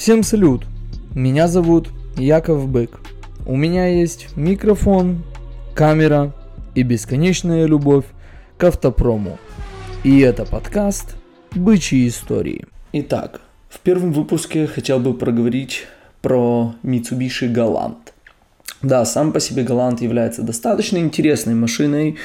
Всем 0.00 0.22
салют! 0.22 0.64
Меня 1.14 1.46
зовут 1.46 1.90
Яков 2.16 2.66
Бык. 2.66 3.02
У 3.44 3.54
меня 3.54 3.86
есть 3.86 4.34
микрофон, 4.34 5.22
камера 5.74 6.32
и 6.74 6.82
бесконечная 6.82 7.66
любовь 7.66 8.06
к 8.56 8.64
автопрому. 8.64 9.38
И 10.02 10.20
это 10.20 10.46
подкаст 10.46 11.16
«Бычьи 11.54 12.08
истории». 12.08 12.64
Итак, 12.94 13.42
в 13.68 13.78
первом 13.80 14.12
выпуске 14.12 14.66
хотел 14.66 15.00
бы 15.00 15.12
проговорить 15.12 15.86
про 16.22 16.74
Mitsubishi 16.82 17.52
Galant. 17.52 17.98
Да, 18.82 19.04
сам 19.04 19.32
по 19.32 19.40
себе 19.40 19.62
Галант 19.62 20.00
является 20.00 20.42
достаточно 20.42 20.98
интересной 20.98 21.54
машиной. 21.54 22.16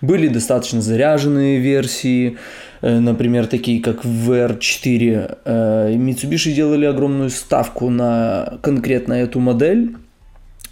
Были 0.00 0.28
достаточно 0.28 0.80
заряженные 0.80 1.58
версии, 1.58 2.38
э, 2.82 3.00
например, 3.00 3.46
такие 3.46 3.82
как 3.82 4.04
VR4. 4.04 5.38
Э, 5.44 5.92
Mitsubishi 5.94 6.52
делали 6.52 6.84
огромную 6.84 7.30
ставку 7.30 7.90
на 7.90 8.58
конкретно 8.62 9.14
эту 9.14 9.40
модель. 9.40 9.96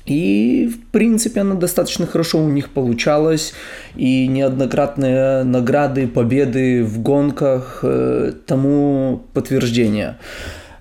И, 0.06 0.68
в 0.72 0.90
принципе, 0.90 1.40
она 1.40 1.54
достаточно 1.54 2.06
хорошо 2.06 2.38
у 2.44 2.48
них 2.48 2.70
получалась. 2.70 3.52
И 3.96 4.28
неоднократные 4.28 5.44
награды, 5.44 6.06
победы 6.06 6.84
в 6.84 7.00
гонках 7.00 7.80
э, 7.82 8.32
тому 8.46 9.24
подтверждение. 9.32 10.18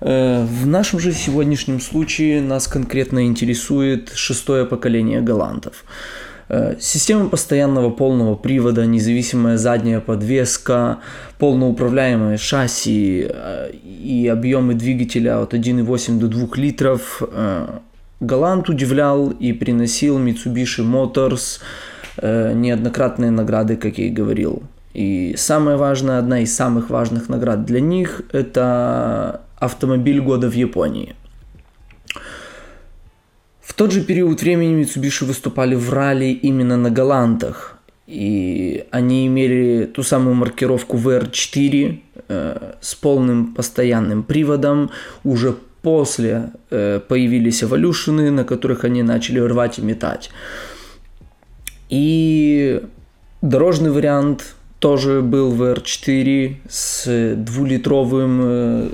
Э, 0.04 0.44
в 0.44 0.66
нашем 0.66 0.98
же 0.98 1.12
сегодняшнем 1.12 1.80
случае 1.80 2.40
нас 2.40 2.66
конкретно 2.66 3.24
интересует 3.24 4.10
шестое 4.14 4.64
поколение 4.64 5.20
голландов. 5.20 5.84
Э, 6.48 6.74
система 6.80 7.28
постоянного 7.28 7.90
полного 7.90 8.34
привода, 8.34 8.84
независимая 8.84 9.56
задняя 9.58 10.00
подвеска, 10.00 10.98
полноуправляемое 11.38 12.36
шасси 12.36 13.26
э, 13.28 13.70
и 13.72 14.26
объемы 14.26 14.74
двигателя 14.74 15.40
от 15.40 15.54
1,8 15.54 16.18
до 16.18 16.26
2 16.26 16.48
литров. 16.56 17.22
Голланд 18.18 18.68
удивлял 18.68 19.30
и 19.30 19.52
приносил 19.52 20.18
Mitsubishi 20.18 20.84
Motors 20.84 21.60
неоднократные 22.22 23.30
награды, 23.30 23.76
как 23.76 23.98
я 23.98 24.06
и 24.06 24.10
говорил. 24.10 24.62
И 24.94 25.34
самая 25.36 25.76
важная, 25.76 26.18
одна 26.18 26.40
из 26.40 26.54
самых 26.54 26.90
важных 26.90 27.28
наград 27.28 27.64
для 27.64 27.80
них– 27.80 28.22
это 28.32 29.40
автомобиль 29.62 30.20
года 30.20 30.48
в 30.48 30.54
Японии. 30.54 31.14
В 33.60 33.74
тот 33.74 33.92
же 33.92 34.02
период 34.02 34.42
времени 34.42 34.82
Mitsubishi 34.82 35.24
выступали 35.24 35.76
в 35.76 35.90
ралли 35.90 36.40
именно 36.42 36.76
на 36.76 36.90
Галантах. 36.90 37.78
И 38.08 38.84
они 38.90 39.26
имели 39.26 39.86
ту 39.86 40.02
самую 40.02 40.34
маркировку 40.34 40.96
VR4 40.96 41.98
э, 42.28 42.72
с 42.80 42.94
полным 42.94 43.54
постоянным 43.54 44.24
приводом. 44.24 44.90
Уже 45.24 45.54
после 45.82 46.50
э, 46.70 47.00
появились 47.08 47.62
эволюшены, 47.62 48.30
на 48.30 48.44
которых 48.44 48.84
они 48.84 49.02
начали 49.02 49.38
рвать 49.38 49.78
и 49.78 49.82
метать. 49.82 50.30
И 51.88 52.82
дорожный 53.40 53.90
вариант 53.92 54.56
тоже 54.80 55.22
был 55.22 55.54
VR4 55.54 56.56
с 56.68 57.34
двулитровым 57.36 58.40
э, 58.42 58.88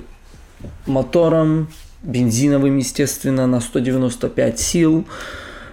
мотором, 0.86 1.68
бензиновым, 2.02 2.78
естественно, 2.78 3.46
на 3.46 3.60
195 3.60 4.58
сил, 4.60 5.04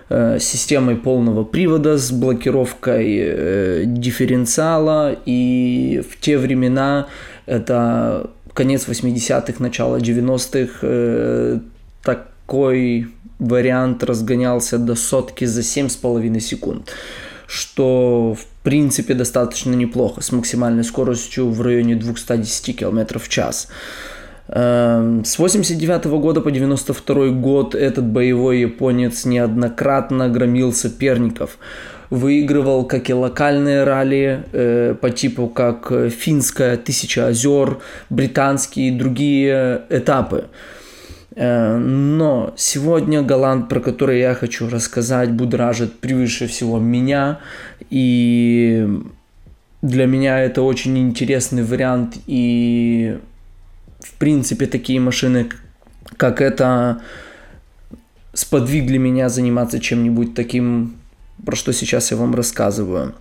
э, 0.09 0.39
системой 0.39 0.95
полного 0.95 1.43
привода 1.43 1.97
с 1.97 2.11
блокировкой 2.11 3.17
э, 3.17 3.83
дифференциала. 3.85 5.15
И 5.25 6.03
в 6.09 6.19
те 6.19 6.37
времена, 6.37 7.07
это 7.45 8.29
конец 8.53 8.87
80-х, 8.87 9.55
начало 9.59 9.97
90-х, 9.97 10.79
э, 10.81 11.59
такой 12.03 13.07
вариант 13.39 14.03
разгонялся 14.03 14.77
до 14.77 14.95
сотки 14.95 15.45
за 15.45 15.61
7,5 15.61 16.39
секунд 16.39 16.91
что 17.47 18.35
в 18.35 18.45
принципе 18.63 19.13
достаточно 19.13 19.73
неплохо, 19.73 20.21
с 20.21 20.31
максимальной 20.31 20.83
скоростью 20.83 21.49
в 21.49 21.61
районе 21.61 21.95
210 21.95 22.77
км 22.77 23.19
в 23.19 23.29
час. 23.29 23.67
Эм, 24.47 25.25
с 25.25 25.39
89 25.39 26.05
года 26.19 26.41
по 26.41 26.51
92 26.51 27.29
год 27.29 27.73
этот 27.73 28.05
боевой 28.05 28.59
японец 28.61 29.25
неоднократно 29.25 30.29
громил 30.29 30.71
соперников. 30.71 31.57
Выигрывал 32.11 32.85
как 32.85 33.09
и 33.09 33.13
локальные 33.13 33.83
ралли 33.83 34.43
э, 34.51 34.95
по 35.01 35.09
типу 35.09 35.47
как 35.47 35.91
финская 36.11 36.77
Тысяча 36.77 37.27
озер, 37.27 37.79
британские 38.11 38.89
и 38.89 38.91
другие 38.91 39.81
этапы. 39.89 40.45
Э, 41.35 41.77
но 41.77 42.53
сегодня 42.55 43.23
Голланд, 43.23 43.67
про 43.67 43.79
который 43.79 44.19
я 44.19 44.35
хочу 44.35 44.69
рассказать, 44.69 45.31
будоражит 45.31 45.99
превыше 45.99 46.45
всего 46.45 46.77
меня. 46.77 47.39
И 47.89 48.87
для 49.81 50.05
меня 50.05 50.39
это 50.39 50.61
очень 50.61 50.99
интересный 50.99 51.63
вариант 51.63 52.17
и 52.27 53.17
в 54.05 54.13
принципе, 54.19 54.67
такие 54.67 54.99
машины, 54.99 55.49
как 56.17 56.41
это, 56.41 57.01
сподвигли 58.33 58.97
меня 58.97 59.29
заниматься 59.29 59.79
чем-нибудь 59.79 60.35
таким, 60.35 60.95
про 61.43 61.55
что 61.55 61.73
сейчас 61.73 62.11
я 62.11 62.17
вам 62.17 62.35
рассказываю. 62.35 63.15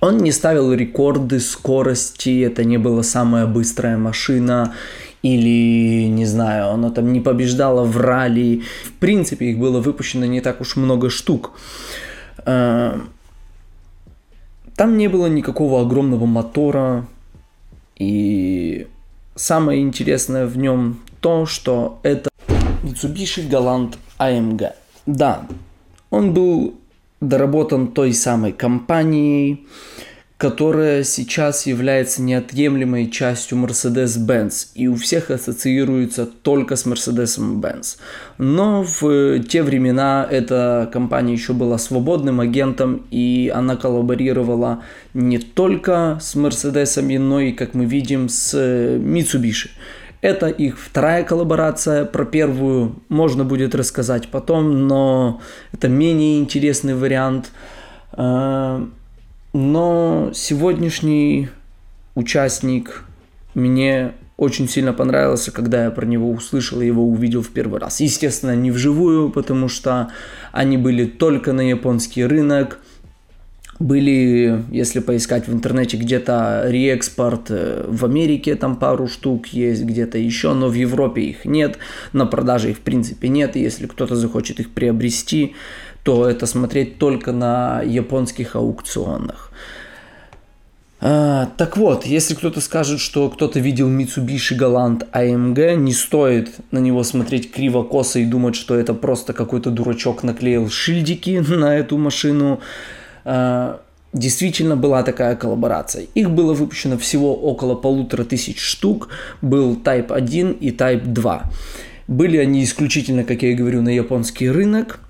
Он 0.00 0.18
не 0.18 0.32
ставил 0.32 0.74
рекорды 0.74 1.40
скорости, 1.40 2.42
это 2.42 2.64
не 2.64 2.76
была 2.76 3.02
самая 3.02 3.46
быстрая 3.46 3.96
машина, 3.96 4.74
или, 5.22 6.06
не 6.08 6.26
знаю, 6.26 6.68
она 6.68 6.90
там 6.90 7.10
не 7.12 7.20
побеждала 7.20 7.84
в 7.84 7.96
ралли. 7.96 8.62
В 8.84 8.92
принципе, 8.92 9.46
их 9.46 9.58
было 9.58 9.80
выпущено 9.80 10.26
не 10.26 10.42
так 10.42 10.60
уж 10.60 10.76
много 10.76 11.08
штук. 11.08 11.52
Э, 12.44 13.00
там 14.76 14.98
не 14.98 15.08
было 15.08 15.28
никакого 15.28 15.80
огромного 15.80 16.26
мотора, 16.26 17.06
и 17.96 18.86
Самое 19.34 19.80
интересное 19.82 20.46
в 20.46 20.56
нем 20.56 21.00
то, 21.20 21.44
что 21.44 21.98
это 22.04 22.30
Mitsubishi 22.82 23.48
Galant 23.48 23.96
AMG. 24.18 24.72
Да, 25.06 25.46
он 26.10 26.32
был 26.32 26.74
доработан 27.20 27.88
той 27.88 28.12
самой 28.12 28.52
компанией, 28.52 29.66
которая 30.36 31.04
сейчас 31.04 31.66
является 31.66 32.20
неотъемлемой 32.20 33.08
частью 33.08 33.58
Mercedes-Benz 33.58 34.68
и 34.74 34.88
у 34.88 34.96
всех 34.96 35.30
ассоциируется 35.30 36.26
только 36.26 36.74
с 36.74 36.86
Mercedes-Benz. 36.86 37.98
Но 38.38 38.82
в 38.82 39.40
те 39.44 39.62
времена 39.62 40.26
эта 40.28 40.90
компания 40.92 41.32
еще 41.32 41.52
была 41.52 41.78
свободным 41.78 42.40
агентом 42.40 43.06
и 43.10 43.50
она 43.54 43.76
коллаборировала 43.76 44.82
не 45.14 45.38
только 45.38 46.18
с 46.20 46.34
Mercedes, 46.34 47.00
но 47.18 47.40
и, 47.40 47.52
как 47.52 47.74
мы 47.74 47.84
видим, 47.84 48.28
с 48.28 48.54
Mitsubishi. 48.54 49.68
Это 50.20 50.48
их 50.48 50.80
вторая 50.80 51.22
коллаборация. 51.22 52.06
Про 52.06 52.24
первую 52.24 52.96
можно 53.08 53.44
будет 53.44 53.74
рассказать 53.74 54.28
потом, 54.28 54.88
но 54.88 55.40
это 55.72 55.88
менее 55.88 56.40
интересный 56.40 56.94
вариант. 56.94 57.52
Но 59.54 60.32
сегодняшний 60.34 61.48
участник 62.16 63.04
мне 63.54 64.14
очень 64.36 64.68
сильно 64.68 64.92
понравился, 64.92 65.52
когда 65.52 65.84
я 65.84 65.90
про 65.92 66.04
него 66.04 66.28
услышал 66.32 66.80
и 66.80 66.86
его 66.86 67.04
увидел 67.08 67.40
в 67.40 67.50
первый 67.50 67.78
раз. 67.78 68.00
Естественно, 68.00 68.56
не 68.56 68.72
вживую, 68.72 69.30
потому 69.30 69.68
что 69.68 70.10
они 70.50 70.76
были 70.76 71.04
только 71.04 71.52
на 71.52 71.60
японский 71.60 72.24
рынок. 72.24 72.80
Были, 73.78 74.64
если 74.72 74.98
поискать 74.98 75.46
в 75.46 75.52
интернете, 75.52 75.98
где-то 75.98 76.64
реэкспорт 76.66 77.46
э, 77.50 77.84
в 77.88 78.04
Америке, 78.04 78.56
там 78.56 78.76
пару 78.76 79.06
штук 79.06 79.48
есть, 79.48 79.84
где-то 79.84 80.18
еще, 80.18 80.52
но 80.54 80.68
в 80.68 80.74
Европе 80.74 81.22
их 81.22 81.44
нет, 81.44 81.78
на 82.12 82.24
продаже 82.24 82.70
их 82.70 82.78
в 82.78 82.80
принципе 82.80 83.28
нет, 83.28 83.56
и 83.56 83.60
если 83.60 83.86
кто-то 83.86 84.14
захочет 84.14 84.60
их 84.60 84.70
приобрести, 84.70 85.54
то 86.04 86.28
это 86.28 86.46
смотреть 86.46 86.98
только 86.98 87.32
на 87.32 87.82
японских 87.82 88.54
аукционах. 88.54 89.50
А, 91.00 91.50
так 91.58 91.76
вот, 91.76 92.06
если 92.06 92.34
кто-то 92.34 92.60
скажет, 92.60 93.00
что 93.00 93.28
кто-то 93.28 93.58
видел 93.58 93.90
Mitsubishi 93.90 94.56
Galant 94.56 95.06
AMG, 95.12 95.76
не 95.76 95.92
стоит 95.92 96.52
на 96.70 96.78
него 96.78 97.02
смотреть 97.02 97.50
криво-косо 97.50 98.20
и 98.20 98.24
думать, 98.24 98.54
что 98.54 98.74
это 98.74 98.94
просто 98.94 99.32
какой-то 99.32 99.70
дурачок 99.70 100.22
наклеил 100.22 100.70
шильдики 100.70 101.42
на 101.48 101.76
эту 101.76 101.98
машину. 101.98 102.60
А, 103.24 103.80
действительно 104.12 104.76
была 104.76 105.02
такая 105.02 105.36
коллаборация. 105.36 106.06
Их 106.14 106.30
было 106.30 106.54
выпущено 106.54 106.96
всего 106.96 107.34
около 107.34 107.74
полутора 107.74 108.24
тысяч 108.24 108.60
штук. 108.60 109.08
Был 109.42 109.74
Type 109.76 110.12
1 110.12 110.52
и 110.52 110.70
Type 110.70 111.04
2. 111.04 111.42
Были 112.08 112.36
они 112.38 112.62
исключительно, 112.62 113.24
как 113.24 113.42
я 113.42 113.50
и 113.50 113.54
говорю, 113.54 113.82
на 113.82 113.88
японский 113.88 114.48
рынок. 114.48 115.00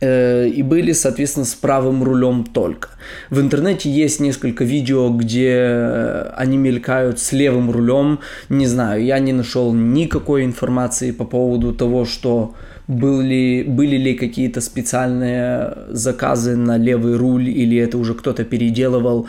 Э, 0.00 0.46
и 0.48 0.62
были, 0.62 0.92
соответственно, 0.92 1.44
с 1.44 1.54
правым 1.54 2.02
рулем 2.02 2.44
только. 2.44 2.88
В 3.28 3.40
интернете 3.40 3.90
есть 3.90 4.20
несколько 4.20 4.64
видео, 4.64 5.10
где 5.10 5.50
э, 5.52 6.32
они 6.36 6.56
мелькают 6.56 7.18
с 7.18 7.32
левым 7.32 7.70
рулем. 7.70 8.20
Не 8.48 8.66
знаю, 8.66 9.04
я 9.04 9.18
не 9.18 9.32
нашел 9.32 9.74
никакой 9.74 10.44
информации 10.44 11.10
по 11.10 11.24
поводу 11.24 11.74
того, 11.74 12.06
что 12.06 12.54
были, 12.88 13.62
были 13.68 13.96
ли 13.96 14.14
какие-то 14.14 14.60
специальные 14.60 15.76
заказы 15.90 16.56
на 16.56 16.78
левый 16.78 17.16
руль 17.16 17.48
или 17.48 17.76
это 17.76 17.98
уже 17.98 18.14
кто-то 18.14 18.44
переделывал. 18.44 19.28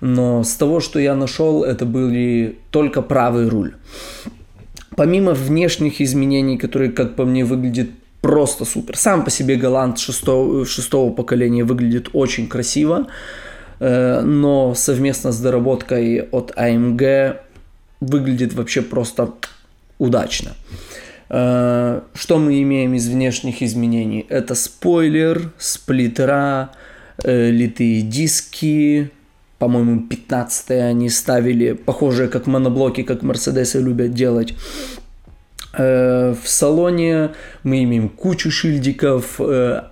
Но 0.00 0.42
с 0.42 0.54
того, 0.54 0.80
что 0.80 0.98
я 0.98 1.14
нашел, 1.14 1.64
это 1.64 1.84
были 1.84 2.58
только 2.70 3.02
правый 3.02 3.48
руль. 3.48 3.74
Помимо 4.96 5.32
внешних 5.32 6.00
изменений, 6.00 6.58
которые, 6.58 6.90
как 6.90 7.14
по 7.14 7.24
мне, 7.24 7.44
выглядят 7.44 7.88
просто 8.20 8.64
супер. 8.64 8.96
Сам 8.96 9.24
по 9.24 9.30
себе 9.30 9.56
Галант 9.56 9.98
шестого, 9.98 10.64
шестого 10.66 11.12
поколения 11.12 11.64
выглядит 11.64 12.08
очень 12.12 12.48
красиво, 12.48 13.06
э, 13.80 14.20
но 14.20 14.74
совместно 14.74 15.32
с 15.32 15.40
доработкой 15.40 16.28
от 16.32 16.52
AMG 16.56 17.36
выглядит 18.00 18.54
вообще 18.54 18.82
просто 18.82 19.32
удачно. 19.98 20.52
Э, 21.30 22.00
что 22.14 22.38
мы 22.38 22.62
имеем 22.62 22.94
из 22.94 23.08
внешних 23.08 23.62
изменений? 23.62 24.26
Это 24.28 24.54
спойлер, 24.54 25.52
сплиттера, 25.58 26.70
э, 27.24 27.50
литые 27.50 28.02
диски, 28.02 29.10
по-моему, 29.58 30.02
15 30.08 30.70
они 30.70 31.10
ставили, 31.10 31.72
похожие 31.72 32.28
как 32.28 32.46
моноблоки, 32.46 33.02
как 33.02 33.22
Мерседесы 33.22 33.80
любят 33.80 34.14
делать. 34.14 34.54
Э, 35.78 36.34
в 36.34 36.48
салоне 36.48 37.30
мы 37.62 37.84
имеем 37.84 38.08
кучу 38.08 38.50
шильдиков, 38.50 39.40
э, 39.40 39.82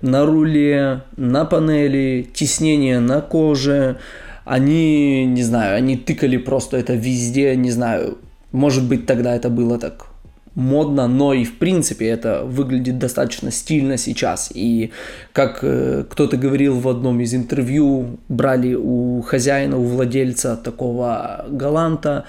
на 0.00 0.24
руле, 0.24 1.02
на 1.16 1.44
панели, 1.44 2.26
тиснение 2.32 3.00
на 3.00 3.20
коже. 3.20 3.96
Они, 4.44 5.26
не 5.26 5.42
знаю, 5.42 5.76
они 5.76 5.96
тыкали 5.96 6.36
просто 6.36 6.76
это 6.76 6.94
везде, 6.94 7.56
не 7.56 7.70
знаю, 7.70 8.18
может 8.52 8.84
быть 8.84 9.06
тогда 9.06 9.34
это 9.34 9.50
было 9.50 9.78
так 9.78 10.06
модно, 10.54 11.08
но 11.08 11.32
и 11.32 11.44
в 11.44 11.58
принципе 11.58 12.08
это 12.08 12.44
выглядит 12.44 12.98
достаточно 12.98 13.50
стильно 13.50 13.96
сейчас. 13.96 14.50
И 14.54 14.92
как 15.32 15.60
э, 15.62 16.04
кто-то 16.08 16.36
говорил 16.36 16.78
в 16.78 16.88
одном 16.88 17.20
из 17.20 17.34
интервью, 17.34 18.18
брали 18.28 18.74
у 18.74 19.22
хозяина, 19.22 19.78
у 19.78 19.84
владельца 19.84 20.56
такого 20.56 21.46
галанта, 21.48 22.26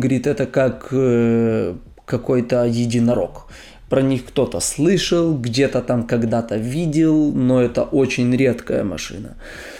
говорит, 0.00 0.26
это 0.26 0.46
как 0.46 0.88
э, 0.92 1.74
какой-то 2.04 2.64
единорог. 2.64 3.48
Про 3.88 4.02
них 4.02 4.24
кто-то 4.24 4.60
слышал, 4.60 5.36
где-то 5.36 5.80
там 5.80 6.04
когда-то 6.04 6.56
видел, 6.56 7.32
но 7.32 7.62
это 7.62 7.82
очень 7.82 8.34
редкая 8.34 8.82
машина. 8.82 9.36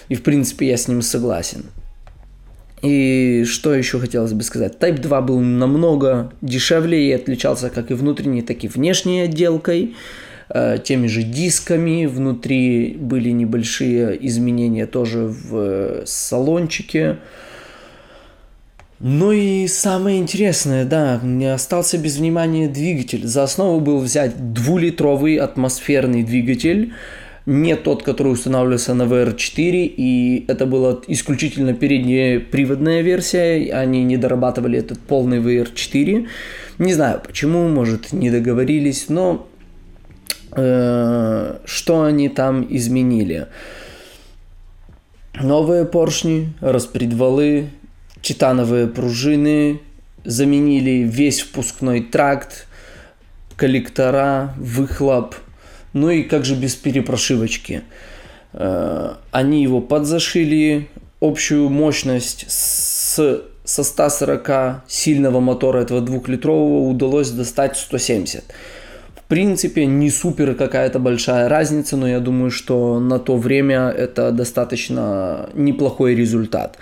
И 0.09 0.15
в 0.15 0.23
принципе 0.23 0.67
я 0.67 0.77
с 0.77 0.87
ним 0.87 1.01
согласен. 1.01 1.65
И 2.81 3.45
что 3.45 3.73
еще 3.73 3.99
хотелось 3.99 4.33
бы 4.33 4.43
сказать? 4.43 4.77
Type 4.79 4.99
2 4.99 5.21
был 5.21 5.39
намного 5.39 6.31
дешевле 6.41 7.09
и 7.09 7.11
отличался 7.13 7.69
как 7.69 7.89
и 7.89 7.95
внутренней, 7.95 8.43
так 8.43 8.63
и 8.63 8.67
внешней 8.67 9.21
отделкой 9.21 9.95
э, 10.49 10.77
теми 10.83 11.07
же 11.07 11.23
дисками. 11.23 12.05
Внутри 12.05 12.95
были 12.99 13.31
небольшие 13.31 14.17
изменения 14.27 14.85
тоже 14.85 15.25
в 15.25 15.55
э, 15.55 16.03
салончике. 16.05 17.17
Ну 19.07 19.31
и 19.31 19.67
самое 19.67 20.17
интересное, 20.17 20.83
да, 20.83 21.19
не 21.21 21.45
остался 21.45 21.99
без 21.99 22.17
внимания 22.17 22.67
двигатель. 22.67 23.27
За 23.27 23.43
основу 23.43 23.79
был 23.79 23.99
взять 23.99 24.51
двулитровый 24.51 25.35
атмосферный 25.35 26.23
двигатель, 26.23 26.91
не 27.45 27.75
тот, 27.75 28.01
который 28.01 28.29
устанавливался 28.29 28.95
на 28.95 29.03
VR4, 29.03 29.93
и 29.95 30.45
это 30.47 30.65
была 30.65 31.01
исключительно 31.07 31.75
передняя 31.75 32.39
приводная 32.39 33.01
версия, 33.01 33.71
они 33.73 34.03
не 34.03 34.17
дорабатывали 34.17 34.79
этот 34.79 34.97
полный 34.97 35.37
VR4. 35.37 36.27
Не 36.79 36.93
знаю 36.95 37.21
почему, 37.23 37.67
может 37.67 38.11
не 38.11 38.31
договорились, 38.31 39.05
но 39.09 39.47
э, 40.53 41.57
что 41.63 42.01
они 42.01 42.29
там 42.29 42.65
изменили? 42.67 43.49
Новые 45.39 45.85
поршни, 45.85 46.53
распредвалы, 46.59 47.69
титановые 48.25 48.87
пружины, 48.87 49.81
заменили 50.23 51.07
весь 51.07 51.41
впускной 51.41 52.01
тракт, 52.01 52.65
коллектора, 53.55 54.55
выхлоп, 54.57 55.35
ну 55.93 56.09
и 56.09 56.23
как 56.23 56.43
же 56.43 56.55
без 56.55 56.75
перепрошивочки. 56.75 57.83
Э, 58.53 59.13
они 59.29 59.61
его 59.61 59.79
подзашили, 59.79 60.89
общую 61.21 61.69
мощность 61.69 62.45
с, 62.47 63.43
со 63.63 63.83
140 63.83 64.81
сильного 64.87 65.39
мотора 65.39 65.81
этого 65.81 66.01
двухлитрового 66.01 66.89
удалось 66.89 67.29
достать 67.29 67.77
170. 67.77 68.43
Принципе, 69.27 69.87
не 69.87 70.11
супер 70.11 70.53
какая-то 70.53 70.99
большая 70.99 71.49
разница, 71.49 71.97
но 71.97 72.07
я 72.07 72.19
думаю, 72.19 72.51
что 72.51 72.99
на 72.99 73.17
то 73.17 73.37
время 73.37 73.89
это 73.89 74.31
достаточно 74.31 75.49
неплохой 75.55 76.13
результат. 76.13 76.77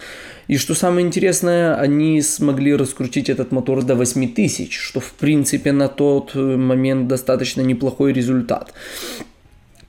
И 0.50 0.58
что 0.58 0.76
самое 0.76 1.08
интересное, 1.08 1.76
они 1.76 2.22
смогли 2.22 2.76
раскрутить 2.76 3.30
этот 3.30 3.54
мотор 3.54 3.84
до 3.84 3.96
8000, 3.96 4.74
что 4.74 5.00
в 5.00 5.14
принципе 5.14 5.72
на 5.72 5.88
тот 5.88 6.36
момент 6.36 7.08
достаточно 7.08 7.62
неплохой 7.62 8.12
результат. 8.12 8.74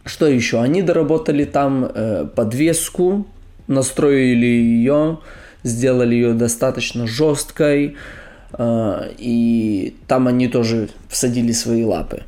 Что 0.05 0.29
еще? 0.29 0.61
Они 0.61 0.81
доработали 0.83 1.45
там 1.45 1.85
э, 1.93 2.27
подвеску, 2.37 3.27
настроили 3.67 4.47
ее, 4.47 5.19
сделали 5.65 6.15
ее 6.15 6.35
достаточно 6.35 7.09
жесткой, 7.09 7.97
э, 8.53 9.11
и 9.19 9.97
там 10.07 10.29
они 10.29 10.47
тоже 10.47 10.89
всадили 11.09 11.51
свои 11.51 11.83
лапы. 11.83 12.23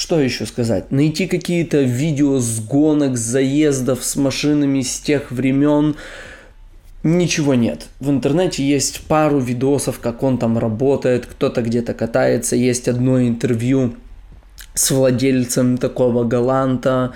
Что 0.00 0.18
еще 0.18 0.46
сказать? 0.46 0.90
Найти 0.90 1.26
какие-то 1.26 1.82
видео 1.82 2.38
с 2.38 2.58
гонок, 2.58 3.18
заездов 3.18 4.02
с 4.02 4.16
машинами 4.16 4.80
с 4.80 4.98
тех 4.98 5.30
времен. 5.30 5.94
Ничего 7.02 7.54
нет. 7.54 7.88
В 8.00 8.08
интернете 8.08 8.66
есть 8.66 9.02
пару 9.02 9.38
видосов, 9.40 10.00
как 10.00 10.22
он 10.22 10.38
там 10.38 10.56
работает, 10.56 11.26
кто-то 11.26 11.60
где-то 11.60 11.92
катается. 11.92 12.56
Есть 12.56 12.88
одно 12.88 13.20
интервью 13.20 13.94
с 14.72 14.90
владельцем 14.90 15.76
такого 15.76 16.24
галанта. 16.24 17.12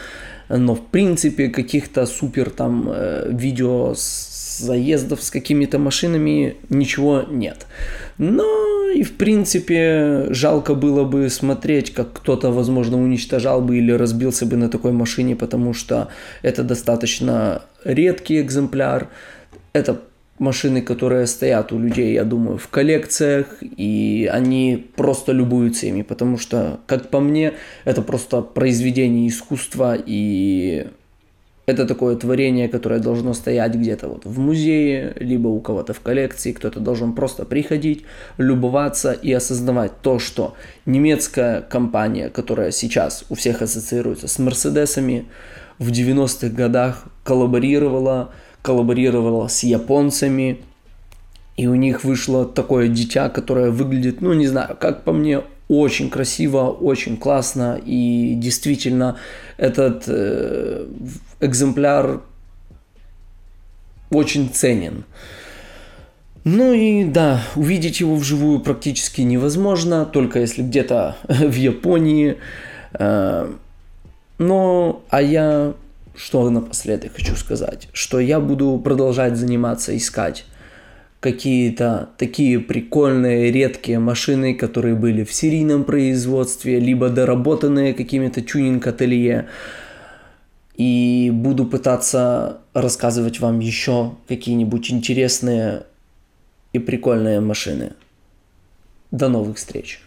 Но 0.50 0.74
в 0.74 0.82
принципе 0.82 1.48
каких-то 1.48 2.04
супер 2.04 2.50
там 2.50 2.90
э, 2.94 3.30
видео 3.30 3.94
с 3.94 4.58
заездов 4.58 5.22
с 5.22 5.30
какими-то 5.30 5.78
машинами 5.78 6.58
ничего 6.68 7.22
нет. 7.22 7.66
Но 8.18 8.73
и 8.94 9.02
в 9.02 9.16
принципе 9.16 10.26
жалко 10.30 10.74
было 10.74 11.04
бы 11.04 11.28
смотреть, 11.28 11.92
как 11.92 12.12
кто-то, 12.12 12.50
возможно, 12.52 13.02
уничтожал 13.02 13.60
бы 13.60 13.78
или 13.78 13.92
разбился 13.92 14.46
бы 14.46 14.56
на 14.56 14.68
такой 14.68 14.92
машине, 14.92 15.34
потому 15.34 15.74
что 15.74 16.08
это 16.42 16.62
достаточно 16.62 17.62
редкий 17.84 18.40
экземпляр. 18.40 19.08
Это 19.72 20.00
машины, 20.38 20.80
которые 20.80 21.26
стоят 21.26 21.72
у 21.72 21.78
людей, 21.78 22.14
я 22.14 22.24
думаю, 22.24 22.58
в 22.58 22.68
коллекциях, 22.68 23.46
и 23.60 24.30
они 24.32 24.86
просто 24.96 25.32
любуются 25.32 25.86
ими, 25.86 26.02
потому 26.02 26.38
что, 26.38 26.78
как 26.86 27.10
по 27.10 27.20
мне, 27.20 27.52
это 27.84 28.02
просто 28.02 28.42
произведение 28.42 29.28
искусства, 29.28 29.96
и 30.06 30.86
это 31.66 31.86
такое 31.86 32.16
творение, 32.16 32.68
которое 32.68 33.00
должно 33.00 33.32
стоять 33.32 33.74
где-то 33.74 34.08
вот 34.08 34.24
в 34.24 34.38
музее, 34.38 35.14
либо 35.18 35.48
у 35.48 35.60
кого-то 35.60 35.94
в 35.94 36.00
коллекции. 36.00 36.52
Кто-то 36.52 36.80
должен 36.80 37.14
просто 37.14 37.44
приходить, 37.46 38.04
любоваться 38.36 39.12
и 39.12 39.32
осознавать 39.32 39.92
то, 40.02 40.18
что 40.18 40.54
немецкая 40.84 41.62
компания, 41.62 42.28
которая 42.28 42.70
сейчас 42.70 43.24
у 43.30 43.34
всех 43.34 43.62
ассоциируется 43.62 44.28
с 44.28 44.38
Мерседесами, 44.38 45.26
в 45.78 45.90
90-х 45.90 46.48
годах 46.54 47.06
коллаборировала, 47.24 48.32
коллаборировала 48.62 49.48
с 49.48 49.64
японцами, 49.64 50.60
и 51.56 51.66
у 51.66 51.74
них 51.74 52.04
вышло 52.04 52.44
такое 52.44 52.88
дитя, 52.88 53.28
которое 53.28 53.70
выглядит, 53.70 54.20
ну 54.20 54.32
не 54.34 54.46
знаю, 54.46 54.76
как 54.78 55.04
по 55.04 55.12
мне, 55.12 55.42
очень 55.68 56.10
красиво, 56.10 56.68
очень 56.68 57.16
классно, 57.16 57.80
и 57.84 58.34
действительно 58.36 59.16
этот 59.56 60.04
э, 60.06 60.86
экземпляр 61.40 62.20
очень 64.10 64.50
ценен. 64.50 65.04
Ну 66.44 66.74
и 66.74 67.04
да, 67.04 67.40
увидеть 67.56 68.00
его 68.00 68.16
вживую 68.16 68.60
практически 68.60 69.22
невозможно, 69.22 70.04
только 70.04 70.40
если 70.40 70.62
где-то 70.62 71.16
в 71.28 71.54
Японии. 71.54 72.36
Э, 72.92 73.50
но, 74.38 75.02
а 75.08 75.22
я 75.22 75.74
что 76.16 76.48
напоследок 76.48 77.12
хочу 77.14 77.34
сказать, 77.34 77.88
что 77.92 78.20
я 78.20 78.40
буду 78.40 78.80
продолжать 78.82 79.36
заниматься, 79.36 79.96
искать 79.96 80.44
какие-то 81.24 82.10
такие 82.18 82.60
прикольные, 82.60 83.50
редкие 83.50 83.98
машины, 83.98 84.54
которые 84.54 84.94
были 84.94 85.24
в 85.24 85.32
серийном 85.32 85.84
производстве, 85.84 86.78
либо 86.78 87.08
доработанные 87.08 87.94
какими-то 87.94 88.42
тюнинг-ателье. 88.42 89.48
И 90.76 91.30
буду 91.32 91.64
пытаться 91.64 92.58
рассказывать 92.74 93.40
вам 93.40 93.60
еще 93.60 94.16
какие-нибудь 94.28 94.90
интересные 94.90 95.84
и 96.74 96.78
прикольные 96.78 97.40
машины. 97.40 97.94
До 99.10 99.30
новых 99.30 99.56
встреч! 99.56 100.03